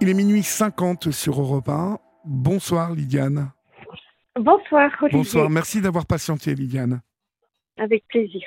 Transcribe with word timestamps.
Il 0.00 0.08
est 0.08 0.14
minuit 0.14 0.42
50 0.42 1.10
sur 1.10 1.40
Europe 1.40 1.68
1. 1.68 1.98
Bonsoir 2.24 2.94
Lydiane. 2.94 3.50
Bonsoir 4.38 4.90
Olivier. 5.02 5.18
Bonsoir, 5.18 5.50
merci 5.50 5.80
d'avoir 5.80 6.06
patienté 6.06 6.54
Lydiane. 6.54 7.00
Avec 7.78 8.06
plaisir. 8.08 8.42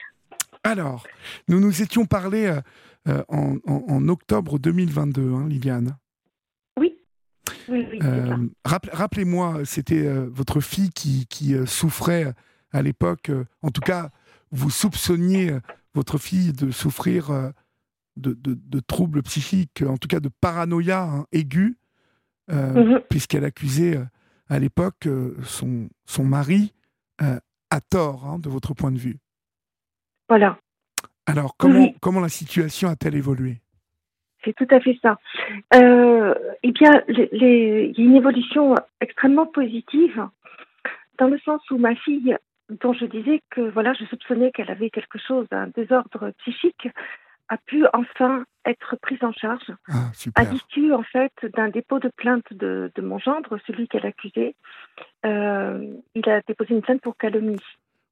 Alors, 0.63 1.05
nous 1.47 1.60
nous 1.60 1.81
étions 1.81 2.05
parlé 2.05 2.46
euh, 2.46 2.62
euh, 3.10 3.24
en, 3.28 3.58
en- 3.68 3.84
en 3.88 4.08
octobre 4.08 4.58
2022, 4.60 5.34
hein, 5.34 5.47
Lydiane. 5.47 5.97
Oui. 6.79 6.96
Oui, 7.68 7.86
Euh, 8.02 8.38
Rappelez-moi, 8.66 9.66
c'était 9.66 10.08
votre 10.28 10.60
fille 10.62 10.90
qui, 10.92 11.28
qui, 11.28 11.56
souffrait 11.68 12.34
à 12.72 12.82
l'époque, 12.82 13.32
en 13.62 13.70
tout 13.70 13.82
cas, 13.82 14.10
vous 14.52 14.70
soupçonniez 14.70 15.58
votre 15.94 16.18
fille 16.18 16.54
de 16.54 16.72
souffrir 16.72 17.52
de, 18.18 18.34
de- 18.34 18.57
de 18.57 18.80
troubles 18.80 19.21
psychiques, 19.23 19.84
en 19.88 19.98
tout 19.98 20.07
cas 20.07 20.20
de 20.20 20.29
paranoïa 20.41 21.04
hein, 21.04 21.25
aiguë, 21.32 21.77
euh, 22.52 22.73
Mhm. 22.73 23.02
puisqu'elle 23.09 23.46
accusait 23.46 23.97
euh, 23.97 24.04
à 24.50 24.60
l'époque 24.60 25.07
euh, 25.07 25.36
son, 25.43 25.89
son 26.05 26.24
mari 26.24 26.74
à 27.69 27.79
tort, 27.82 28.25
hein, 28.25 28.38
de 28.39 28.50
votre 28.50 28.74
point 28.74 28.91
de 28.91 28.97
vue. 28.97 29.18
Voilà, 30.29 30.57
Alors, 31.25 31.55
comment, 31.57 31.93
comment 32.02 32.19
la 32.19 32.28
situation 32.30 32.89
a-t-elle 32.89 33.16
évolué? 33.16 33.61
C'est 34.44 34.53
tout 34.53 34.67
à 34.72 34.80
fait 34.81 35.00
ça. 35.02 35.17
Euh, 35.73 36.33
eh 36.64 36.72
bien, 36.73 36.91
il 37.08 37.94
y 37.95 38.02
a 38.02 38.03
une 38.03 38.16
évolution 38.16 38.75
extrêmement 39.00 39.45
positive 39.45 40.27
dans 41.17 41.27
le 41.30 41.39
sens 41.39 41.61
où 41.72 41.77
ma 41.77 41.95
fille, 41.95 42.36
dont 42.81 42.91
je 42.94 43.05
disais 43.05 43.41
que 43.52 43.61
voilà, 43.61 43.94
je 43.94 44.03
soupçonnais 44.05 44.52
qu'elle 44.52 44.69
avait 44.69 44.89
quelque 44.89 45.17
chose, 45.17 45.47
un 45.52 45.67
désordre 45.67 46.31
psychique, 46.39 46.89
a 47.50 47.58
pu 47.58 47.83
enfin 47.94 48.45
être 48.66 48.95
prise 49.02 49.20
en 49.23 49.33
charge 49.33 49.66
Ah, 49.89 50.11
à 50.36 50.44
l'issue 50.45 50.94
en 50.94 51.03
fait 51.03 51.31
d'un 51.56 51.69
dépôt 51.69 52.00
de 52.00 52.09
plainte 52.16 52.45
de, 52.52 52.92
de 52.95 53.02
mon 53.02 53.19
gendre, 53.19 53.58
celui 53.67 53.88
qu'elle 53.88 54.06
accusait. 54.06 54.56
Euh, 55.25 55.86
il 56.16 56.30
a 56.30 56.41
déposé 56.47 56.73
une 56.73 56.81
plainte 56.81 57.02
pour 57.02 57.17
calomnie. 57.17 57.59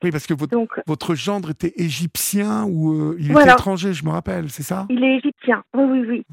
Oui, 0.03 0.11
parce 0.11 0.25
que 0.25 0.33
votre, 0.33 0.51
Donc, 0.51 0.71
votre 0.87 1.13
gendre 1.15 1.51
était 1.51 1.73
égyptien 1.77 2.65
ou 2.65 2.91
euh, 3.11 3.15
il 3.19 3.31
Voilà. 3.31 3.51
était 3.51 3.59
étranger, 3.61 3.93
je 3.93 4.03
me 4.03 4.09
rappelle, 4.09 4.49
c'est 4.49 4.63
ça? 4.63 4.87
Il 4.89 5.03
est 5.03 5.17
égyptien, 5.17 5.63
oui, 5.75 5.83
oui, 5.85 6.05
oui. 6.09 6.25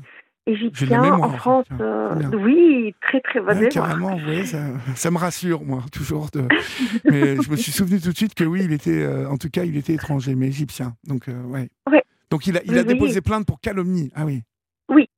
Égyptien, 0.47 1.03
mémoire, 1.03 1.23
en 1.35 1.37
France, 1.37 1.67
euh, 1.79 2.15
oui, 2.33 2.95
très 3.03 3.21
très 3.21 3.39
bonne 3.39 3.59
Ouais, 3.59 3.69
carrément, 3.69 4.17
vous 4.17 4.25
voyez, 4.25 4.47
ça, 4.47 4.61
ça 4.97 5.11
me 5.11 5.19
rassure, 5.19 5.63
moi, 5.63 5.83
toujours. 5.93 6.31
De... 6.33 6.49
Mais 7.05 7.37
je 7.37 7.51
me 7.51 7.57
suis 7.57 7.71
souvenu 7.71 8.01
tout 8.01 8.13
de 8.13 8.17
suite 8.17 8.35
que 8.35 8.45
oui, 8.45 8.63
il 8.65 8.73
était, 8.73 9.07
en 9.27 9.37
tout 9.37 9.51
cas, 9.51 9.65
il 9.65 9.77
était 9.77 9.93
étranger, 9.93 10.35
mais 10.35 10.47
égyptien. 10.49 10.95
Donc, 11.07 11.27
ouais. 11.29 11.69
Ouais. 11.91 12.03
Donc, 12.31 12.47
il 12.47 12.57
a, 12.57 12.63
il 12.65 12.77
a 12.79 12.83
oui. 12.83 12.87
déposé 12.87 13.21
plainte 13.21 13.47
pour 13.47 13.61
calomnie. 13.61 14.11
Ah 14.15 14.25
oui. 14.25 14.43
Oui, 14.89 15.09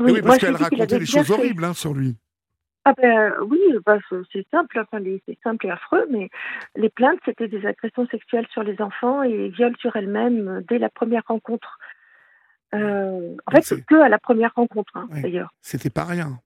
Eh 0.00 0.02
oui, 0.02 0.22
parce 0.22 0.38
qu'elle 0.38 0.56
racontait 0.56 0.98
des 0.98 1.06
choses 1.06 1.30
horribles 1.30 1.64
hein, 1.64 1.74
sur 1.74 1.94
lui. 1.94 2.16
Ah 2.84 2.94
ben 2.96 3.34
oui, 3.46 3.58
bah, 3.84 3.98
c'est- 4.32 4.48
simple, 4.50 4.78
enfin, 4.80 5.02
c'est 5.26 5.38
simple 5.42 5.66
et 5.66 5.70
affreux, 5.70 6.06
mais 6.10 6.30
les 6.76 6.88
plaintes, 6.88 7.18
c'était 7.24 7.48
des 7.48 7.66
agressions 7.66 8.06
sexuelles 8.06 8.46
sur 8.50 8.62
les 8.62 8.80
enfants 8.80 9.22
et 9.22 9.48
viols 9.50 9.76
sur 9.78 9.94
elle-même 9.96 10.48
euh, 10.48 10.60
dès 10.68 10.78
la 10.78 10.88
première 10.88 11.22
rencontre. 11.26 11.78
Euh, 12.74 13.34
en 13.46 13.52
Donc 13.52 13.64
fait, 13.64 13.84
que 13.84 13.94
à 13.96 14.08
la 14.08 14.18
première 14.18 14.54
rencontre, 14.54 14.92
hein, 14.96 15.06
Ouais. 15.10 15.20
d'ailleurs. 15.22 15.52
C'était 15.60 15.90
pas 15.90 16.04
rien. 16.04 16.38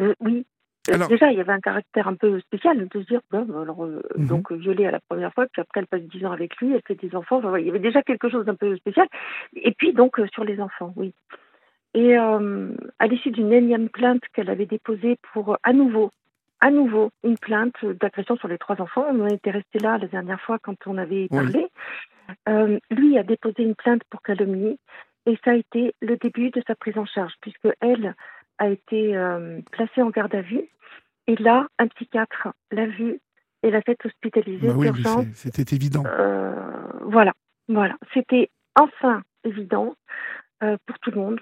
Euh, 0.00 0.14
oui. 0.20 0.46
Euh, 0.88 0.94
Alors- 0.94 1.08
Déjà, 1.08 1.30
il 1.32 1.38
y 1.38 1.40
avait 1.40 1.52
un 1.52 1.60
caractère 1.60 2.08
un 2.08 2.14
peu 2.14 2.38
spécial 2.40 2.86
de 2.88 3.00
se 3.00 3.06
dire, 3.06 3.20
bon, 3.30 3.42
bah, 3.42 3.60
alors, 3.62 3.84
euh, 3.84 4.02
Mhm. 4.16 4.26
donc 4.26 4.52
violée 4.52 4.86
à 4.86 4.90
la 4.90 5.00
première 5.08 5.32
fois, 5.34 5.46
puis 5.52 5.60
après 5.62 5.80
elle 5.80 5.86
passe 5.86 6.02
10 6.02 6.24
ans 6.26 6.32
avec 6.32 6.56
lui, 6.58 6.72
elle 6.74 6.82
fait 6.86 6.94
des 6.94 7.14
enfants. 7.16 7.38
Enfin, 7.38 7.50
ouais, 7.50 7.62
il 7.62 7.66
y 7.66 7.70
avait 7.70 7.78
déjà 7.78 8.02
quelque 8.02 8.28
chose 8.28 8.44
d'un 8.44 8.54
peu 8.54 8.76
spécial. 8.76 9.06
Et 9.54 9.72
puis 9.72 9.92
donc 9.92 10.18
euh, 10.20 10.26
sur 10.32 10.44
les 10.44 10.60
enfants, 10.60 10.92
oui. 10.96 11.12
Et 11.94 12.18
euh, 12.18 12.68
à 12.98 13.06
l'issue 13.06 13.30
d'une 13.30 13.52
énième 13.52 13.88
plainte 13.88 14.22
qu'elle 14.34 14.50
avait 14.50 14.66
déposée 14.66 15.18
pour 15.32 15.54
euh, 15.54 15.56
à 15.62 15.72
nouveau, 15.72 16.10
à 16.60 16.70
nouveau 16.70 17.10
une 17.24 17.38
plainte 17.38 17.84
d'agression 17.84 18.36
sur 18.36 18.48
les 18.48 18.58
trois 18.58 18.80
enfants. 18.80 19.06
On 19.10 19.20
en 19.20 19.28
était 19.28 19.50
resté 19.50 19.78
là 19.78 19.96
la 19.98 20.06
dernière 20.06 20.40
fois 20.42 20.58
quand 20.58 20.76
on 20.86 20.98
avait 20.98 21.28
parlé. 21.28 21.66
Euh, 22.48 22.78
lui 22.90 23.16
a 23.18 23.22
déposé 23.22 23.62
une 23.62 23.74
plainte 23.76 24.02
pour 24.10 24.20
calomnie 24.20 24.78
et 25.26 25.38
ça 25.44 25.52
a 25.52 25.54
été 25.54 25.94
le 26.02 26.16
début 26.16 26.50
de 26.50 26.60
sa 26.66 26.74
prise 26.74 26.98
en 26.98 27.06
charge 27.06 27.32
puisque 27.40 27.68
elle 27.80 28.14
a 28.58 28.68
été 28.68 29.16
euh, 29.16 29.60
placée 29.72 30.02
en 30.02 30.10
garde 30.10 30.34
à 30.34 30.42
vue 30.42 30.62
et 31.26 31.36
là 31.36 31.66
un 31.78 31.88
psychiatre 31.88 32.48
l'a 32.70 32.86
vue 32.86 33.20
et 33.62 33.70
l'a 33.70 33.82
fait 33.82 33.98
hospitaliser 34.04 34.68
Bah 34.68 34.74
oui, 34.76 34.92
c'était 35.34 35.74
évident. 35.74 36.04
euh, 36.06 36.52
voilà, 37.02 37.32
voilà. 37.68 37.96
C'était 38.14 38.50
enfin 38.78 39.22
évident 39.44 39.94
euh, 40.62 40.76
pour 40.86 40.98
tout 41.00 41.10
le 41.10 41.20
monde. 41.20 41.40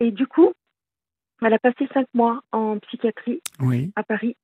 Et 0.00 0.10
du 0.10 0.26
coup, 0.26 0.52
elle 1.42 1.54
a 1.54 1.58
passé 1.58 1.88
cinq 1.92 2.06
mois 2.14 2.42
en 2.52 2.78
psychiatrie 2.78 3.40
Oui. 3.60 3.92
à 3.96 4.02
Paris, 4.02 4.36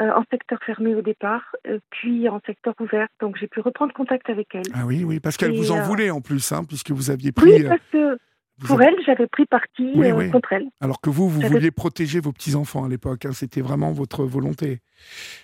euh, 0.00 0.10
en 0.12 0.22
secteur 0.30 0.58
fermé 0.64 0.94
au 0.94 1.02
départ, 1.02 1.54
puis 1.90 2.28
en 2.28 2.40
secteur 2.46 2.74
ouvert. 2.80 3.08
Donc 3.20 3.36
j'ai 3.36 3.48
pu 3.48 3.60
reprendre 3.60 3.92
contact 3.92 4.30
avec 4.30 4.54
elle. 4.54 4.62
Ah 4.74 4.86
oui, 4.86 5.04
oui, 5.04 5.20
parce 5.20 5.36
qu'elle 5.36 5.56
vous 5.56 5.72
en 5.72 5.82
voulait 5.82 6.10
en 6.10 6.20
plus, 6.20 6.52
hein, 6.52 6.64
puisque 6.64 6.90
vous 6.92 7.10
aviez 7.10 7.32
pris. 7.32 7.52
Oui, 7.52 7.64
parce 7.64 7.82
que 7.92 8.18
pour 8.66 8.80
avez- 8.80 8.90
elle, 8.90 9.04
j'avais 9.04 9.26
pris 9.26 9.46
parti 9.46 9.92
Oui, 9.94 10.10
euh, 10.10 10.16
oui. 10.16 10.30
contre 10.30 10.52
elle. 10.52 10.66
Alors 10.80 11.00
que 11.00 11.10
vous, 11.10 11.28
vous 11.28 11.40
vouliez 11.42 11.70
protéger 11.70 12.20
vos 12.20 12.32
petits-enfants 12.32 12.84
à 12.84 12.88
l'époque. 12.88 13.24
hein, 13.26 13.32
C'était 13.32 13.60
vraiment 13.60 13.92
votre 13.92 14.24
volonté. 14.24 14.80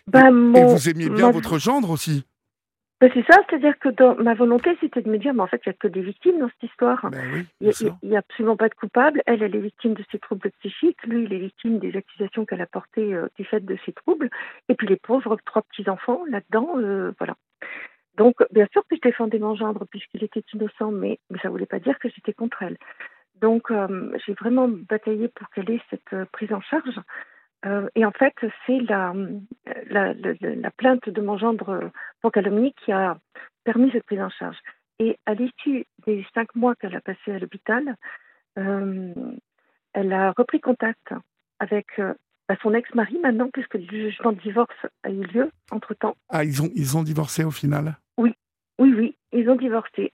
Ben, 0.07 0.27
Et 0.29 0.31
mon- 0.31 0.67
vous 0.67 0.89
aimiez 0.89 1.09
bien 1.11 1.31
votre 1.31 1.59
gendre 1.59 1.91
aussi. 1.91 2.25
ben, 3.01 3.11
c'est 3.13 3.25
ça, 3.31 3.39
c'est-à-dire 3.49 3.79
que 3.79 3.89
dans 3.91 4.15
ma 4.17 4.35
volonté, 4.35 4.77
c'était 4.81 5.03
de 5.03 5.11
me 5.11 5.19
dire, 5.19 5.35
mais 5.35 5.43
en 5.43 5.47
fait, 5.47 5.61
il 5.67 5.69
n'y 5.69 5.75
a 5.75 5.77
que 5.79 5.89
des 5.89 6.01
victimes 6.03 6.39
dans 6.39 6.49
cette 6.49 6.71
histoire. 6.71 7.09
Ben 7.11 7.23
oui, 7.35 7.45
Il 7.61 7.71
n'y 8.09 8.17
a, 8.17 8.21
absolument 8.21 8.57
pas 8.57 8.69
de 8.69 8.75
coupable. 8.75 9.23
Elle, 9.27 9.43
elle 9.43 9.55
est 9.55 9.61
victime 9.61 9.95
de 9.95 10.05
ses 10.11 10.19
troubles 10.19 10.51
psychiques. 10.61 11.03
Lui, 11.07 11.25
il 11.25 11.33
est 11.33 11.39
victime 11.39 11.79
des 11.81 11.95
accusations 11.97 12.45
qu'elle 12.47 12.63
a 12.63 12.67
portées 12.67 13.13
euh, 13.15 13.29
du 13.39 13.45
fait 13.45 13.61
de 13.65 13.77
ses 13.85 13.93
troubles. 13.93 14.31
Et 14.69 14.75
puis 14.75 14.87
les 14.87 14.97
pauvres 14.97 15.37
trois 15.45 15.63
petits-enfants 15.63 16.23
là-dedans, 16.31 16.69
euh, 16.79 17.13
voilà. 17.19 17.35
Donc, 18.17 18.37
bien 18.53 18.67
sûr 18.73 18.83
que 18.89 18.97
je 18.97 19.01
défendais 19.01 19.39
mon 19.39 19.55
gendre 19.57 19.85
puisqu'il 19.87 20.23
était 20.23 20.45
innocent, 20.53 20.91
mais, 20.93 21.19
ça 21.43 21.49
ne 21.49 21.53
voulait 21.53 21.67
pas 21.67 21.81
dire 21.81 21.99
que 21.99 22.09
j'étais 22.09 22.33
contre 22.33 22.63
elle. 22.63 22.79
Donc, 23.41 23.71
euh, 23.71 24.17
j'ai 24.25 24.35
vraiment 24.35 24.69
bataillé 24.69 25.29
pour 25.29 25.49
qu'elle 25.51 25.71
ait 25.71 25.83
cette 25.91 26.13
euh, 26.13 26.25
prise 26.33 26.53
en 26.53 26.61
charge. 26.61 27.01
Euh, 27.67 27.89
et 27.95 28.05
en 28.05 28.13
fait, 28.13 28.35
c'est 28.67 28.81
la, 28.81 29.13
la, 29.91 30.15
la, 30.15 30.35
la 30.41 30.71
plainte 30.71 31.09
de 31.09 31.21
mon 31.21 31.39
gendre 31.39 31.91
pour 32.21 32.31
calomnie 32.31 32.75
qui 32.85 32.93
a 32.93 33.19
permis 33.65 33.91
cette 33.91 34.05
prise 34.05 34.21
en 34.21 34.31
charge. 34.31 34.59
Et 34.99 35.19
à 35.27 35.35
l'issue 35.35 35.87
des 36.07 36.25
cinq 36.35 36.55
mois 36.55 36.75
qu'elle 36.77 36.95
a 36.95 37.01
passé 37.01 37.33
à 37.33 37.39
l'hôpital, 37.39 37.97
elle 38.57 40.13
a 40.13 40.33
repris 40.37 40.61
contact 40.61 41.13
avec 41.59 41.87
bah, 42.49 42.57
son 42.63 42.75
ex-mari 42.75 43.19
maintenant, 43.23 43.49
puisque 43.53 43.75
le 43.75 43.87
jugement 43.87 44.33
de 44.33 44.41
divorce 44.41 44.87
a 45.03 45.11
eu 45.11 45.23
lieu 45.23 45.51
entre-temps. 45.71 46.15
Ah, 46.29 46.45
ils 46.45 46.63
ont, 46.63 46.71
ils 46.75 46.97
ont 46.97 47.03
divorcé 47.03 47.43
au 47.43 47.51
final? 47.51 47.97
Oui, 48.79 48.93
oui, 48.97 49.17
ils 49.33 49.49
ont 49.49 49.57
divorcé. 49.57 50.13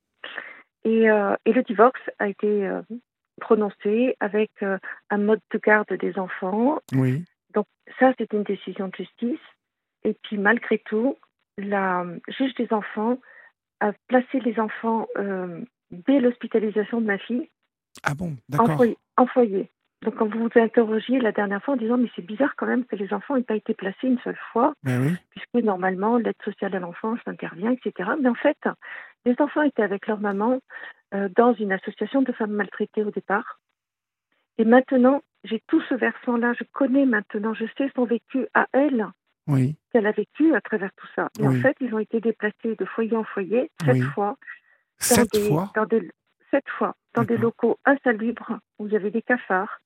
Et, 0.84 1.10
euh, 1.10 1.34
et 1.44 1.52
le 1.52 1.62
divorce 1.62 2.00
a 2.18 2.28
été 2.28 2.66
euh, 2.66 2.82
prononcé 3.40 4.16
avec 4.20 4.50
euh, 4.62 4.78
un 5.10 5.18
mode 5.18 5.40
de 5.52 5.58
garde 5.58 5.92
des 5.92 6.18
enfants. 6.18 6.78
Oui. 6.94 7.24
Donc 7.54 7.66
ça, 7.98 8.12
c'est 8.18 8.32
une 8.32 8.44
décision 8.44 8.88
de 8.88 8.96
justice. 8.96 9.40
Et 10.04 10.14
puis 10.22 10.38
malgré 10.38 10.78
tout, 10.78 11.16
la 11.58 12.06
juge 12.28 12.54
des 12.54 12.72
enfants 12.72 13.18
a 13.80 13.92
placé 14.08 14.40
les 14.40 14.58
enfants 14.58 15.06
dès 15.90 16.20
l'hospitalisation 16.20 17.00
de 17.00 17.06
ma 17.06 17.18
fille 17.18 17.48
Ah 18.02 18.14
bon, 18.14 18.36
en 18.52 18.56
d'accord. 18.56 18.76
foyer, 18.76 18.96
en 19.16 19.26
foyer. 19.26 19.70
Donc 20.02 20.16
quand 20.16 20.26
vous 20.26 20.48
vous 20.48 20.60
interrogiez 20.60 21.20
la 21.20 21.32
dernière 21.32 21.62
fois 21.62 21.74
en 21.74 21.76
disant 21.76 21.98
mais 21.98 22.10
c'est 22.16 22.24
bizarre 22.24 22.54
quand 22.56 22.66
même 22.66 22.86
que 22.86 22.96
les 22.96 23.12
enfants 23.12 23.36
n'aient 23.36 23.42
pas 23.42 23.56
été 23.56 23.74
placés 23.74 24.06
une 24.06 24.18
seule 24.20 24.38
fois, 24.52 24.72
Ben 24.82 25.02
oui. 25.02 25.16
Puisque 25.52 25.64
normalement 25.64 26.16
l'aide 26.16 26.34
sociale 26.44 26.76
à 26.76 26.80
l'enfance 26.80 27.18
intervient, 27.26 27.72
etc. 27.72 28.10
Mais 28.20 28.28
en 28.28 28.34
fait, 28.34 28.58
les 29.24 29.34
enfants 29.38 29.62
étaient 29.62 29.82
avec 29.82 30.06
leur 30.06 30.20
maman 30.20 30.60
euh, 31.14 31.28
dans 31.36 31.54
une 31.54 31.72
association 31.72 32.22
de 32.22 32.32
femmes 32.32 32.52
maltraitées 32.52 33.02
au 33.02 33.10
départ. 33.10 33.60
Et 34.58 34.64
maintenant, 34.64 35.22
j'ai 35.44 35.62
tout 35.66 35.80
ce 35.88 35.94
versant-là, 35.94 36.52
je 36.58 36.64
connais 36.72 37.06
maintenant, 37.06 37.54
je 37.54 37.64
sais 37.78 37.90
son 37.94 38.04
vécu 38.04 38.46
à 38.54 38.66
elle, 38.72 39.06
Oui. 39.46 39.76
qu'elle 39.92 40.06
a 40.06 40.12
vécu 40.12 40.54
à 40.54 40.60
travers 40.60 40.90
tout 40.96 41.06
ça. 41.16 41.30
Et 41.38 41.46
Oui. 41.46 41.58
en 41.58 41.62
fait, 41.62 41.76
ils 41.80 41.94
ont 41.94 41.98
été 41.98 42.20
déplacés 42.20 42.76
de 42.76 42.84
foyer 42.84 43.16
en 43.16 43.24
foyer, 43.24 43.70
sept 43.84 43.94
Oui. 43.94 44.00
fois, 44.14 44.36
dans 45.08 45.16
Sept 45.16 45.32
des, 45.32 45.48
fois 45.48 45.72
dans 45.74 45.86
des, 45.86 46.10
sept 46.50 46.68
fois, 46.68 46.94
dans 47.14 47.22
des 47.22 47.28
D'accord. 47.36 47.42
locaux 47.42 47.78
insalubres 47.86 48.58
où 48.78 48.86
il 48.86 48.92
y 48.92 48.96
avait 48.96 49.10
des 49.10 49.22
cafards, 49.22 49.80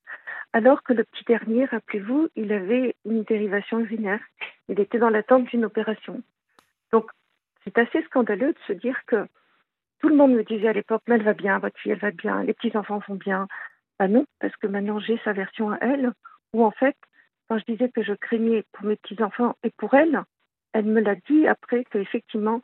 alors 0.55 0.83
que 0.83 0.93
le 0.93 1.03
petit 1.03 1.25
dernier, 1.25 1.65
rappelez-vous, 1.65 2.29
il 2.37 2.53
avait 2.53 2.95
une 3.03 3.23
dérivation 3.23 3.77
urinaire. 3.81 4.21
Il 4.69 4.79
était 4.79 4.99
dans 4.99 5.09
l'attente 5.09 5.49
d'une 5.49 5.65
opération. 5.65 6.23
Donc, 6.93 7.11
c'est 7.65 7.77
assez 7.77 8.01
scandaleux 8.03 8.53
de 8.53 8.59
se 8.65 8.71
dire 8.71 8.97
que 9.05 9.27
tout 9.99 10.07
le 10.07 10.15
monde 10.15 10.31
me 10.31 10.45
disait 10.45 10.69
à 10.69 10.73
l'époque, 10.73 11.01
mais 11.07 11.15
elle 11.15 11.23
va 11.23 11.33
bien, 11.33 11.59
votre 11.59 11.77
fille, 11.77 11.93
va 11.95 12.11
bien, 12.11 12.41
les 12.43 12.53
petits-enfants 12.53 13.01
vont 13.05 13.15
bien. 13.15 13.49
Ben 13.99 14.07
non, 14.07 14.25
parce 14.39 14.55
que 14.55 14.67
maintenant 14.67 14.97
j'ai 14.99 15.19
sa 15.25 15.33
version 15.33 15.71
à 15.73 15.77
elle, 15.81 16.13
où 16.53 16.63
en 16.63 16.71
fait, 16.71 16.95
quand 17.49 17.57
je 17.57 17.65
disais 17.65 17.89
que 17.89 18.01
je 18.01 18.13
craignais 18.13 18.63
pour 18.71 18.85
mes 18.85 18.95
petits-enfants 18.95 19.57
et 19.61 19.71
pour 19.71 19.93
elle, 19.93 20.23
elle 20.71 20.85
me 20.85 21.01
l'a 21.01 21.15
dit 21.15 21.47
après 21.47 21.83
qu'effectivement, 21.83 22.61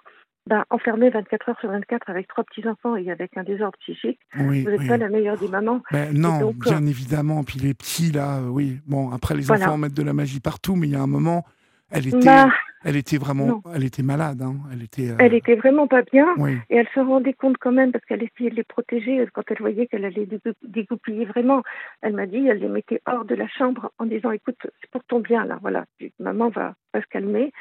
ben, 0.48 0.64
enfermée 0.70 1.10
24 1.10 1.50
heures 1.50 1.60
sur 1.60 1.70
24 1.70 2.10
avec 2.10 2.28
trois 2.28 2.44
petits-enfants 2.44 2.96
et 2.96 3.10
avec 3.12 3.38
un 3.38 3.44
désordre 3.44 3.78
psychique, 3.80 4.20
Oui, 4.40 4.64
vous 4.64 4.72
n'êtes 4.72 4.80
oui. 4.82 4.88
pas 4.88 4.98
la 4.98 5.10
meilleure 5.10 5.38
des 5.38 5.48
mamans. 5.48 5.82
Ben 5.92 6.12
non, 6.18 6.40
donc, 6.40 6.56
bien 6.58 6.86
évidemment. 6.86 7.44
Puis 7.44 7.60
les 7.60 7.74
petits, 7.74 8.12
là, 8.12 8.38
euh, 8.40 8.48
oui. 8.48 8.80
Bon, 8.88 9.12
après, 9.12 9.36
les 9.36 9.42
Voilà. 9.44 9.68
enfants 9.68 9.78
mettent 9.78 9.94
de 9.94 10.04
la 10.04 10.14
magie 10.14 10.40
partout, 10.40 10.76
mais 10.76 10.88
il 10.88 10.94
y 10.94 10.96
a 10.96 11.02
un 11.02 11.08
moment, 11.08 11.46
elle 11.92 12.08
était, 12.08 12.26
Bah, 12.26 12.50
elle 12.84 12.96
était 12.96 13.18
vraiment, 13.18 13.46
non. 13.46 13.62
elle 13.76 13.84
était 13.84 14.02
malade. 14.02 14.42
Hein. 14.42 14.56
Elle 14.74 14.82
était. 14.82 15.12
euh, 15.12 15.16
elle 15.20 15.36
était 15.36 15.56
vraiment 15.56 15.86
pas 15.88 16.02
bien. 16.02 16.26
Oui, 16.38 16.58
Et 16.72 16.78
elle 16.78 16.88
se 16.96 17.00
rendait 17.00 17.34
compte 17.34 17.58
quand 17.60 17.72
même, 17.72 17.92
parce 17.92 18.04
qu'elle 18.06 18.24
essayait 18.24 18.50
de 18.50 18.56
les 18.56 18.64
protéger, 18.64 19.24
quand 19.34 19.44
elle 19.52 19.60
voyait 19.60 19.86
qu'elle 19.86 20.06
allait 20.06 20.26
dégou- 20.26 20.56
dégoupiller 20.64 21.26
vraiment. 21.26 21.62
Elle 22.02 22.14
m'a 22.14 22.26
dit, 22.26 22.48
elle 22.48 22.58
les 22.60 22.68
mettait 22.68 23.02
hors 23.06 23.26
de 23.26 23.36
la 23.36 23.48
chambre 23.48 23.92
en 24.00 24.06
disant, 24.08 24.32
écoute, 24.32 24.58
c'est 24.64 24.90
pour 24.90 25.04
ton 25.04 25.20
bien, 25.20 25.46
là, 25.46 25.60
voilà, 25.62 25.86
maman 26.20 26.50
va, 26.50 26.74
va 26.96 27.02
se 27.02 27.08
calmer. 27.08 27.52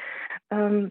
Euh, 0.53 0.87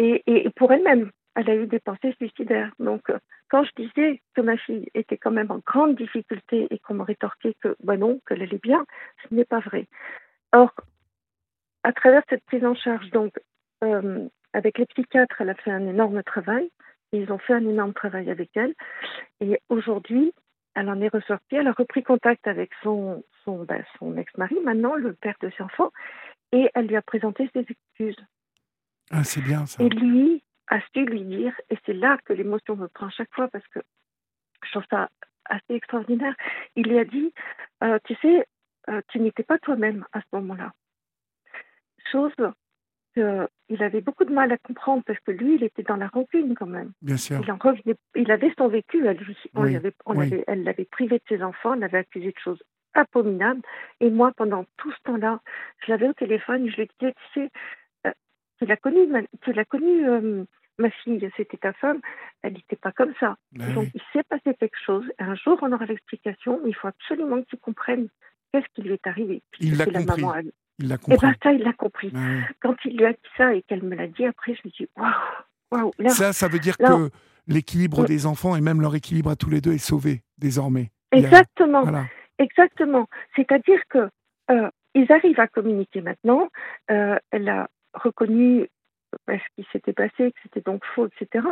et, 0.00 0.50
pour 0.56 0.72
elle-même, 0.72 1.10
elle 1.36 1.50
a 1.50 1.54
eu 1.54 1.66
des 1.66 1.78
pensées 1.78 2.14
suicidaires. 2.16 2.72
Donc, 2.78 3.10
euh, 3.10 3.18
quand 3.50 3.64
je 3.64 3.70
disais 3.76 4.22
que 4.34 4.40
ma 4.40 4.56
fille 4.56 4.88
était 4.94 5.18
quand 5.18 5.30
même 5.30 5.50
en 5.50 5.58
grande 5.58 5.96
difficulté 5.96 6.66
et 6.70 6.78
qu'on 6.78 6.94
me 6.94 7.02
rétorquait 7.02 7.54
que, 7.60 7.76
bah 7.82 7.96
non, 7.96 8.20
qu'elle 8.26 8.42
allait 8.42 8.60
bien, 8.62 8.84
ce 9.22 9.34
n'est 9.34 9.44
pas 9.44 9.60
vrai. 9.60 9.86
Or, 10.52 10.72
à 11.82 11.92
travers 11.92 12.22
cette 12.28 12.44
prise 12.44 12.64
en 12.64 12.74
charge, 12.74 13.10
donc, 13.10 13.34
euh, 13.84 14.28
avec 14.52 14.78
les 14.78 14.86
psychiatres, 14.86 15.40
elle 15.40 15.50
a 15.50 15.54
fait 15.54 15.70
un 15.70 15.86
énorme 15.86 16.22
travail. 16.22 16.70
Ils 17.12 17.30
ont 17.32 17.38
fait 17.38 17.54
un 17.54 17.66
énorme 17.68 17.92
travail 17.92 18.30
avec 18.30 18.50
elle. 18.56 18.74
Et 19.40 19.60
aujourd'hui, 19.68 20.32
elle 20.74 20.88
en 20.88 21.00
est 21.00 21.08
ressortie. 21.08 21.56
Elle 21.56 21.68
a 21.68 21.72
repris 21.72 22.02
contact 22.02 22.46
avec 22.46 22.70
son, 22.82 23.24
son, 23.44 23.66
son 23.98 24.16
ex-mari, 24.16 24.56
maintenant, 24.64 24.94
le 24.94 25.12
père 25.12 25.36
de 25.40 25.50
ses 25.50 25.62
enfants, 25.62 25.90
et 26.52 26.70
elle 26.74 26.86
lui 26.86 26.96
a 26.96 27.02
présenté 27.02 27.50
ses 27.52 27.60
excuses. 27.60 28.24
Ah, 29.10 29.24
c'est 29.24 29.42
bien 29.42 29.66
ça. 29.66 29.82
Et 29.82 29.88
lui 29.88 30.42
a 30.68 30.80
su 30.94 31.04
lui 31.04 31.22
dire, 31.24 31.52
et 31.68 31.76
c'est 31.84 31.92
là 31.92 32.16
que 32.24 32.32
l'émotion 32.32 32.76
me 32.76 32.86
prend 32.88 33.10
chaque 33.10 33.32
fois 33.34 33.48
parce 33.48 33.66
que 33.68 33.80
je 34.64 34.70
trouve 34.70 34.84
ça 34.90 35.08
assez 35.46 35.74
extraordinaire. 35.74 36.34
Il 36.76 36.86
lui 36.88 36.98
a 36.98 37.04
dit, 37.04 37.32
euh, 37.82 37.98
tu 38.04 38.14
sais, 38.22 38.46
euh, 38.88 39.00
tu 39.08 39.18
n'étais 39.20 39.42
pas 39.42 39.58
toi-même 39.58 40.04
à 40.12 40.20
ce 40.20 40.26
moment-là. 40.34 40.72
Chose 42.12 42.32
qu'il 43.14 43.82
avait 43.82 44.00
beaucoup 44.00 44.24
de 44.24 44.32
mal 44.32 44.52
à 44.52 44.58
comprendre 44.58 45.02
parce 45.04 45.18
que 45.20 45.32
lui, 45.32 45.56
il 45.56 45.64
était 45.64 45.82
dans 45.82 45.96
la 45.96 46.08
rancune 46.08 46.54
quand 46.54 46.66
même. 46.66 46.92
Bien 47.02 47.16
sûr. 47.16 47.40
Il, 47.42 47.50
en 47.50 47.56
revenait, 47.56 47.96
il 48.14 48.30
avait 48.30 48.52
son 48.56 48.68
vécu 48.68 49.06
à 49.08 49.12
lui. 49.12 49.36
On 49.54 49.62
Oui, 49.62 49.70
lui 49.70 49.76
avait- 49.76 49.92
on 50.06 50.16
oui. 50.16 50.30
l'avait- 50.30 50.44
elle 50.46 50.62
l'avait 50.62 50.84
privé 50.84 51.18
de 51.18 51.24
ses 51.36 51.42
enfants, 51.42 51.74
elle 51.74 51.80
l'avait 51.80 51.98
accusé 51.98 52.28
de 52.32 52.38
choses 52.38 52.62
abominables. 52.94 53.62
Et 54.00 54.10
moi, 54.10 54.32
pendant 54.36 54.64
tout 54.76 54.92
ce 54.92 55.02
temps-là, 55.04 55.40
je 55.84 55.90
l'avais 55.90 56.08
au 56.08 56.12
téléphone, 56.12 56.68
je 56.70 56.76
lui 56.76 56.88
disais, 56.98 57.12
tu 57.34 57.40
sais, 57.40 57.50
tu 58.60 58.66
l'as 58.66 58.76
connue, 58.76 59.06
ma, 59.06 59.20
tu 59.42 59.52
l'as 59.52 59.64
connue, 59.64 60.08
euh, 60.08 60.44
ma 60.78 60.90
fille, 60.90 61.28
c'était 61.36 61.56
ta 61.56 61.72
femme, 61.74 62.00
elle 62.42 62.52
n'était 62.54 62.76
pas 62.76 62.92
comme 62.92 63.12
ça. 63.20 63.36
Ben 63.52 63.72
Donc, 63.74 63.84
oui. 63.84 63.90
il 63.94 64.02
s'est 64.12 64.22
passé 64.24 64.54
quelque 64.58 64.78
chose. 64.84 65.04
Et 65.18 65.22
un 65.22 65.34
jour, 65.34 65.58
on 65.62 65.72
aura 65.72 65.86
l'explication, 65.86 66.60
il 66.66 66.74
faut 66.74 66.88
absolument 66.88 67.40
que 67.42 67.46
tu 67.48 67.56
comprennes 67.56 68.08
qu'est-ce 68.52 68.66
qui 68.74 68.82
lui 68.82 68.94
est 68.94 69.06
arrivé. 69.06 69.42
Il 69.60 69.76
l'a 69.76 69.84
C'est 69.84 69.90
la 69.92 70.00
compris. 70.00 70.22
maman. 70.22 70.34
Il 70.78 70.88
l'a 70.88 70.94
Et 70.94 70.98
compris. 70.98 71.18
bien, 71.26 71.34
ça, 71.42 71.52
il 71.52 71.62
l'a 71.62 71.72
compris. 71.72 72.10
Ben 72.10 72.20
oui. 72.48 72.54
Quand 72.60 72.74
il 72.84 72.96
lui 72.96 73.04
a 73.04 73.12
dit 73.12 73.18
ça 73.36 73.54
et 73.54 73.62
qu'elle 73.62 73.82
me 73.82 73.94
l'a 73.94 74.06
dit 74.06 74.24
après, 74.24 74.54
je 74.54 74.60
me 74.64 74.70
dis, 74.70 74.88
waouh, 74.96 75.92
waouh, 75.98 76.08
Ça, 76.08 76.32
ça 76.32 76.48
veut 76.48 76.58
dire 76.58 76.74
là, 76.80 76.88
que 76.88 77.10
l'équilibre 77.46 78.02
Mm. 78.02 78.06
des 78.06 78.26
enfants 78.26 78.56
et 78.56 78.60
même 78.60 78.80
leur 78.80 78.94
équilibre 78.94 79.30
à 79.30 79.36
tous 79.36 79.50
les 79.50 79.60
deux 79.60 79.72
est 79.72 79.78
sauvé 79.78 80.22
désormais. 80.38 80.90
A- 81.12 81.16
exactement. 81.18 81.82
Voilà. 81.82 82.06
Exactement. 82.38 83.06
C'est-à-dire 83.36 83.80
que 83.90 84.08
euh, 84.50 84.70
ils 84.94 85.10
arrivent 85.12 85.38
à 85.40 85.46
communiquer 85.46 86.00
maintenant. 86.00 86.48
Euh, 86.90 87.16
elle 87.30 87.48
a 87.48 87.68
reconnu 87.94 88.68
ce 89.28 89.34
qui 89.56 89.66
s'était 89.72 89.92
passé, 89.92 90.32
que 90.32 90.38
c'était 90.42 90.60
donc 90.60 90.84
faux, 90.94 91.06
etc. 91.08 91.44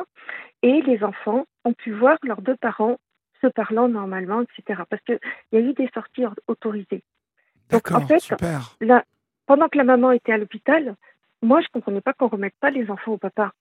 Et 0.62 0.81
les 0.82 1.02
enfants 1.02 1.46
ont 1.64 1.73
pu 1.75 1.93
voir 1.93 2.17
leurs 2.23 2.40
deux 2.43 2.56
parents 2.56 2.99
se 3.40 3.46
parlant 3.49 3.88
normalement, 3.88 4.43
etc. 4.43 4.82
Parce 4.88 5.02
qu'il 5.02 5.19
y 5.52 5.56
a 5.56 5.61
eu 5.61 5.73
des 5.75 5.88
sorties 5.94 6.25
or- 6.25 6.35
autorisées. 6.46 7.02
Donc, 7.70 7.90
en 7.93 8.06
fait. 8.06 8.23
Là, 8.81 9.05
pendant 9.46 9.69
que 9.69 9.79
la 9.79 9.85
maman 9.85 10.12
était 10.12 10.32
à 10.32 10.38
l'hôpital, 10.38 10.94
moi, 11.43 11.61
je 11.61 11.67
ne 11.67 11.73
comprenais 11.73 12.00
pas 12.00 12.12
qu'on 12.12 12.26
ne 12.26 12.31
remette 12.31 12.55
pas 12.61 12.70
les 12.70 12.91
enfants 12.91 13.12
au 13.12 13.19
papa. 13.19 13.52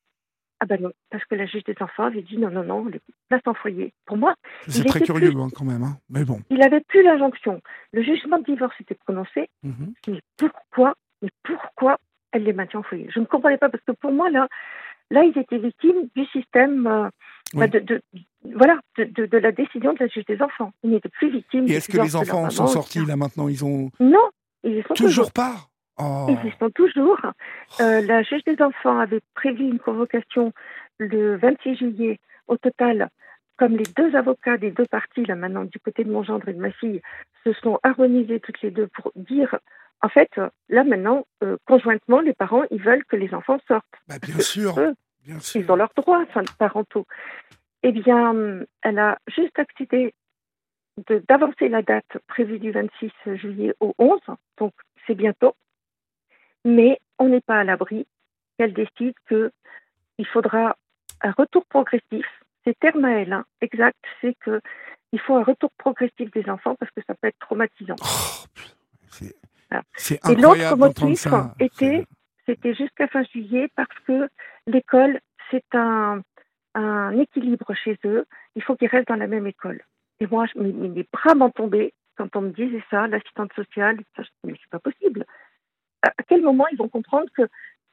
Ah 0.59 0.65
ben 0.65 0.81
non, 0.81 0.91
parce 1.11 1.23
que 1.25 1.35
la 1.35 1.45
juge 1.45 1.63
des 1.65 1.75
enfants 1.81 2.05
avait 2.05 2.23
dit 2.23 2.39
non, 2.39 2.49
non, 2.49 2.63
non, 2.63 2.85
les 2.85 2.99
place 3.29 3.41
en 3.45 3.53
foyer. 3.53 3.93
Pour 4.07 4.17
moi, 4.17 4.33
C'est 4.67 4.83
très 4.85 5.01
curieux 5.01 5.29
plus- 5.31 5.39
hein, 5.39 5.49
quand 5.55 5.65
même. 5.65 5.83
hein. 5.83 5.97
Mais 6.09 6.25
bon. 6.25 6.39
il 6.49 6.63
avait 6.63 6.81
plus 6.81 7.03
l'injonction. 7.03 7.61
Le 7.93 8.01
jugement 8.01 8.39
de 8.39 8.45
divorce 8.45 8.73
était 8.81 8.95
prononcé. 8.95 9.49
Mhm. 9.61 9.93
Mais 10.07 10.19
pourquoi 10.35 10.95
Mais 11.21 11.29
pourquoi 11.43 11.99
elle 12.31 12.43
les 12.43 12.53
maintient 12.53 12.79
en 12.79 12.83
foyer 12.83 13.09
Je 13.13 13.19
ne 13.19 13.25
comprenais 13.25 13.57
pas 13.57 13.69
parce 13.69 13.83
que 13.85 13.91
pour 13.93 14.11
moi 14.11 14.29
là, 14.29 14.47
là 15.11 15.23
ils 15.23 15.37
étaient 15.37 15.57
victimes 15.57 16.07
du 16.15 16.25
système, 16.27 16.85
euh, 16.87 17.09
Oui. 17.53 17.59
bah, 17.61 17.67
de, 17.67 17.79
de- 17.79 18.01
voilà, 18.55 18.79
de, 18.97 19.03
de- 19.05 19.25
de 19.25 19.37
la 19.37 19.51
décision 19.51 19.93
de 19.93 19.99
la 19.99 20.07
juge 20.07 20.25
des 20.25 20.41
enfants. 20.41 20.71
Ils 20.83 20.91
n'étaient 20.91 21.09
plus 21.09 21.29
victimes. 21.29 21.65
Et 21.67 21.73
est-ce 21.73 21.89
que 21.89 22.01
les 22.01 22.15
enfants 22.15 22.49
sont 22.49 22.67
sortis 22.67 23.05
là 23.05 23.15
maintenant 23.15 23.47
Ils 23.49 23.63
ont 23.65 23.89
Non, 23.99 24.29
ils 24.63 24.77
y 24.77 24.81
sont 24.83 24.93
toujours. 24.93 25.07
toujours 25.09 25.31
pas? 25.33 25.55
Oh. 25.99 26.27
Ils 26.29 26.49
y 26.49 26.53
sont 26.59 26.69
toujours. 26.69 27.19
Euh, 27.81 28.01
la 28.01 28.21
juge 28.23 28.43
des 28.45 28.61
enfants 28.61 28.99
avait 28.99 29.21
prévu 29.33 29.63
une 29.63 29.79
convocation 29.79 30.53
le 30.99 31.37
26 31.37 31.75
juillet. 31.75 32.19
Au 32.47 32.55
total, 32.55 33.09
comme 33.57 33.75
les 33.75 33.83
deux 33.97 34.15
avocats 34.15 34.57
des 34.57 34.71
deux 34.71 34.85
parties, 34.85 35.25
là 35.25 35.35
maintenant 35.35 35.65
du 35.65 35.79
côté 35.79 36.03
de 36.05 36.11
mon 36.11 36.23
gendre 36.23 36.47
et 36.47 36.53
de 36.53 36.59
ma 36.61 36.71
fille, 36.71 37.01
se 37.43 37.51
sont 37.53 37.79
harmonisés 37.83 38.39
toutes 38.39 38.61
les 38.61 38.71
deux 38.71 38.87
pour 38.87 39.11
dire, 39.15 39.57
en 40.01 40.09
fait, 40.09 40.29
euh, 40.37 40.49
là 40.69 40.83
maintenant, 40.83 41.25
euh, 41.43 41.57
conjointement, 41.65 42.19
les 42.19 42.33
parents, 42.33 42.63
ils 42.71 42.81
veulent 42.81 43.05
que 43.05 43.15
les 43.15 43.33
enfants 43.33 43.57
sortent. 43.67 43.85
Bah, 44.07 44.19
bien 44.21 44.39
sûr, 44.39 44.79
eux, 44.79 44.93
bien 45.25 45.39
sûr. 45.39 45.61
Ils 45.61 45.71
ont 45.71 45.75
leurs 45.75 45.93
droits 45.95 46.23
enfin, 46.27 46.43
parentaux. 46.59 47.05
Eh 47.83 47.91
bien, 47.91 48.63
elle 48.81 48.99
a 48.99 49.17
juste 49.27 49.57
accepté 49.59 50.13
d'avancer 51.29 51.69
la 51.69 51.81
date 51.81 52.17
prévue 52.27 52.59
du 52.59 52.71
26 52.71 53.11
juillet 53.35 53.73
au 53.79 53.93
11, 53.99 54.19
donc 54.57 54.73
c'est 55.05 55.13
bientôt, 55.15 55.55
mais 56.65 56.99
on 57.19 57.29
n'est 57.29 57.41
pas 57.41 57.59
à 57.59 57.63
l'abri 57.63 58.07
qu'elle 58.57 58.73
décide 58.73 59.13
qu'il 59.27 60.27
faudra 60.33 60.75
un 61.21 61.31
retour 61.31 61.65
progressif. 61.65 62.25
C'est 62.65 62.77
terme 62.79 63.05
à 63.05 63.11
elle, 63.11 63.33
hein, 63.33 63.45
exact, 63.61 63.97
c'est 64.21 64.35
que 64.39 64.59
il 65.13 65.19
faut 65.19 65.35
un 65.35 65.43
retour 65.43 65.71
progressif 65.77 66.31
des 66.31 66.49
enfants 66.49 66.75
parce 66.75 66.91
que 66.91 67.01
ça 67.07 67.13
peut 67.15 67.27
être 67.27 67.39
traumatisant. 67.39 67.95
Oh, 68.01 69.25
Et 70.29 70.35
l'autre 70.35 70.75
motif 70.75 71.27
était, 71.59 72.05
c'était 72.45 72.73
jusqu'à 72.75 73.07
fin 73.07 73.23
juillet 73.23 73.69
parce 73.75 73.89
que 74.05 74.29
l'école, 74.67 75.19
c'est 75.51 75.65
un, 75.73 76.21
un 76.75 77.11
équilibre 77.19 77.73
chez 77.75 77.97
eux. 78.05 78.25
Il 78.55 78.63
faut 78.63 78.75
qu'ils 78.75 78.87
restent 78.89 79.07
dans 79.09 79.15
la 79.15 79.27
même 79.27 79.47
école. 79.47 79.81
Et 80.19 80.27
moi, 80.27 80.45
je, 80.53 80.59
mes, 80.59 80.71
mes 80.71 81.07
bras 81.11 81.35
m'en 81.35 81.49
tombaient 81.49 81.93
quand 82.17 82.35
on 82.35 82.41
me 82.41 82.49
disait 82.49 82.83
ça, 82.89 83.07
l'assistante 83.07 83.53
sociale. 83.53 83.99
Ça, 84.15 84.23
mais 84.43 84.53
c'est 84.59 84.69
pas 84.69 84.79
possible. 84.79 85.25
À 86.01 86.11
quel 86.27 86.41
moment 86.41 86.65
ils 86.71 86.77
vont 86.77 86.89
comprendre 86.89 87.27
que 87.35 87.43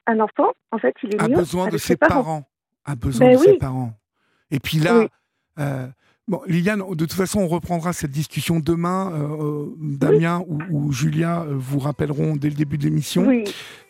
un 0.07 0.21
enfant, 0.21 0.53
en 0.71 0.79
fait, 0.79 0.95
il 1.03 1.15
est 1.15 1.21
a 1.21 1.29
mieux 1.29 1.37
besoin 1.37 1.65
de 1.65 1.69
avec 1.71 1.81
ses 1.81 1.97
parents? 1.97 2.45
A 2.85 2.95
besoin 2.95 3.29
Ben 3.29 3.37
de 3.37 3.43
ses 3.43 3.55
parents. 3.59 3.93
Et 4.51 4.61
puis 4.61 4.79
là, 4.79 4.99
Oui. 4.99 5.09
euh, 5.59 5.87
bon, 6.29 6.41
Liliane, 6.47 6.81
de 6.91 6.95
toute 6.95 7.13
façon, 7.13 7.41
on 7.41 7.49
reprendra 7.49 7.93
cette 7.93 8.11
discussion 8.11 8.61
demain. 8.61 9.11
Euh, 9.13 9.19
euh, 9.43 9.75
Damien 9.81 10.43
ou, 10.49 10.59
ou 10.71 10.93
Julia 10.93 11.43
euh, 11.43 11.55
vous 11.57 11.79
rappelleront 11.79 12.37
dès 12.37 12.49
le 12.49 12.55
début 12.55 12.79
de 12.79 12.85
l'émission. 12.85 13.27
Oui, 13.27 13.45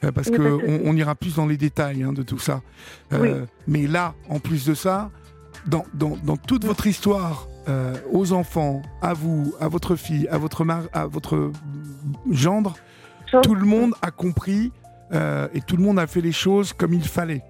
Euh, 0.04 0.12
parce 0.12 0.30
qu'on 0.30 0.60
on 0.84 0.96
ira 0.96 1.14
plus 1.14 1.36
dans 1.36 1.46
les 1.46 1.56
détails 1.56 2.02
hein, 2.02 2.12
de 2.12 2.22
tout 2.22 2.38
ça. 2.38 2.60
Euh. 3.12 3.44
Mais 3.66 3.86
là, 3.86 4.14
en 4.28 4.38
plus 4.40 4.64
de 4.66 4.74
ça, 4.74 5.10
dans, 5.66 5.84
dans, 5.94 6.16
dans 6.24 6.36
toute 6.36 6.64
votre 6.64 6.86
histoire, 6.86 7.48
aux 8.12 8.32
enfants, 8.34 8.82
à 9.00 9.14
vous, 9.14 9.54
à 9.58 9.68
votre 9.68 9.96
fille, 9.96 10.28
à 10.28 10.36
votre, 10.36 10.64
mar- 10.66 10.88
à 10.92 11.06
votre 11.06 11.50
gendre, 12.30 12.74
Genre- 13.32 13.40
tout 13.40 13.54
le 13.54 13.64
monde 13.64 13.94
a 14.02 14.10
compris 14.10 14.70
et 15.10 15.60
tout 15.66 15.76
le 15.78 15.82
monde 15.82 15.98
a 15.98 16.06
fait 16.06 16.20
les 16.20 16.32
choses 16.32 16.74
comme 16.74 16.92
il 16.92 17.02
fallait. 17.08 17.42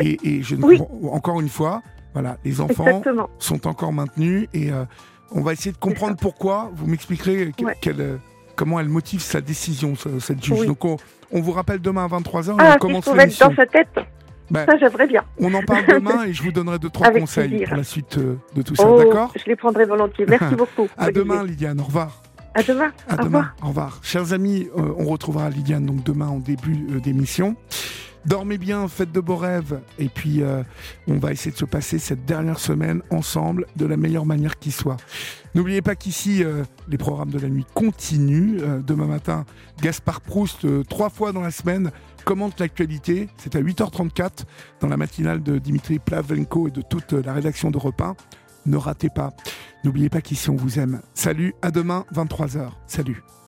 Et, 0.00 0.18
et 0.24 0.42
je 0.42 0.56
ne 0.56 0.60
comprends- 0.60 1.14
encore 1.14 1.40
une 1.40 1.48
fois, 1.48 1.82
voilà, 2.20 2.36
les 2.44 2.60
enfants 2.60 2.84
exactement. 2.86 3.28
sont 3.38 3.66
encore 3.66 3.92
maintenus 3.92 4.48
et 4.52 4.72
euh, 4.72 4.84
on 5.30 5.40
va 5.42 5.52
essayer 5.52 5.70
de 5.72 5.76
comprendre 5.78 6.16
pourquoi. 6.16 6.70
Vous 6.74 6.86
m'expliquerez 6.86 7.52
Ouais. 7.62 7.76
quelle, 7.80 8.00
euh, 8.00 8.16
comment 8.56 8.80
elle 8.80 8.88
motive 8.88 9.20
sa 9.20 9.40
décision, 9.40 9.94
ce- 9.94 10.18
cette 10.18 10.42
juge. 10.44 10.60
Oui. 10.60 10.66
Donc 10.66 10.84
on, 10.84 10.96
on 11.30 11.40
vous 11.40 11.52
rappelle 11.52 11.80
demain 11.80 12.04
à 12.04 12.08
23h 12.08 12.54
et 12.54 12.56
Ah, 12.58 12.64
on 12.64 12.66
si 12.66 12.72
je 12.74 12.78
commence 12.78 13.04
pouvais 13.04 13.22
être 13.24 13.38
dans 13.38 13.46
l'émission. 13.48 13.54
sa 13.56 13.66
tête, 13.66 13.88
Ben, 14.50 14.66
ça 14.66 14.76
j'aimerais 14.78 15.06
bien. 15.06 15.22
on 15.38 15.52
en 15.54 15.62
parle 15.62 15.86
demain 15.86 16.24
et 16.26 16.32
je 16.32 16.42
vous 16.42 16.50
donnerai 16.50 16.78
deux, 16.80 16.90
trois 16.90 17.06
Avec 17.06 17.20
conseils 17.20 17.48
plaisir. 17.50 17.68
pour 17.68 17.76
la 17.76 17.84
suite 17.84 18.18
euh, 18.18 18.36
de 18.56 18.62
tout 18.62 18.74
ça. 18.74 18.88
Oh, 18.90 18.98
D'accord 18.98 19.32
je 19.36 19.44
les 19.46 19.54
prendrai 19.56 19.84
volontiers. 19.84 20.26
Merci 20.26 20.54
beaucoup. 20.56 20.88
À 20.96 21.04
Olivier. 21.04 21.22
demain, 21.22 21.44
Lydiane. 21.44 21.80
Au 21.80 21.84
revoir. 21.84 22.22
À 22.54 22.62
demain. 22.64 22.90
À 23.08 23.14
Au 23.14 23.16
demain. 23.18 23.24
revoir. 23.26 23.54
Au 23.62 23.66
revoir. 23.68 24.00
Chers 24.02 24.32
amis, 24.32 24.68
euh, 24.76 24.92
on 24.98 25.04
retrouvera 25.04 25.48
Lydiane 25.50 25.84
donc 25.86 26.02
demain 26.02 26.26
en 26.26 26.38
début 26.38 26.86
euh, 26.90 26.98
d'émission. 27.00 27.54
Dormez 28.28 28.58
bien, 28.58 28.88
faites 28.88 29.10
de 29.10 29.20
beaux 29.20 29.36
rêves. 29.36 29.80
Et 29.98 30.10
puis, 30.10 30.42
euh, 30.42 30.62
on 31.06 31.16
va 31.16 31.32
essayer 31.32 31.50
de 31.50 31.56
se 31.56 31.64
passer 31.64 31.98
cette 31.98 32.26
dernière 32.26 32.58
semaine 32.58 33.00
ensemble 33.10 33.64
de 33.76 33.86
la 33.86 33.96
meilleure 33.96 34.26
manière 34.26 34.58
qui 34.58 34.70
soit. 34.70 34.98
N'oubliez 35.54 35.80
pas 35.80 35.96
qu'ici, 35.96 36.44
euh, 36.44 36.62
les 36.88 36.98
programmes 36.98 37.30
de 37.30 37.38
la 37.38 37.48
nuit 37.48 37.64
continuent. 37.72 38.58
Euh, 38.60 38.80
demain 38.80 39.06
matin, 39.06 39.46
Gaspard 39.80 40.20
Proust, 40.20 40.66
trois 40.88 41.08
fois 41.08 41.32
dans 41.32 41.40
la 41.40 41.50
semaine, 41.50 41.90
commente 42.26 42.60
l'actualité. 42.60 43.30
C'est 43.38 43.56
à 43.56 43.62
8h34 43.62 44.44
dans 44.80 44.88
la 44.88 44.98
matinale 44.98 45.42
de 45.42 45.56
Dimitri 45.56 45.98
Plavenko 45.98 46.68
et 46.68 46.70
de 46.70 46.82
toute 46.82 47.14
la 47.14 47.32
rédaction 47.32 47.70
de 47.70 47.78
1. 47.78 48.14
Ne 48.66 48.76
ratez 48.76 49.08
pas. 49.08 49.32
N'oubliez 49.84 50.10
pas 50.10 50.20
qu'ici, 50.20 50.50
on 50.50 50.56
vous 50.56 50.78
aime. 50.78 51.00
Salut, 51.14 51.54
à 51.62 51.70
demain, 51.70 52.04
23h. 52.12 52.72
Salut. 52.86 53.22